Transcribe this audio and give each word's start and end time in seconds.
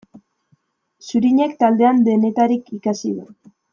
Zurinek 1.11 1.53
taldean 1.59 2.03
denetarik 2.09 2.73
ikasi 2.79 3.13
du. 3.19 3.29